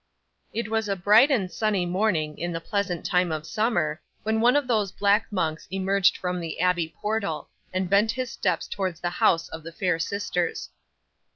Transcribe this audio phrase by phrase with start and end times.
[0.51, 4.55] 'It was a bright and sunny morning in the pleasant time of summer, when one
[4.55, 9.11] of those black monks emerged from the abbey portal, and bent his steps towards the
[9.11, 10.71] house of the fair sisters.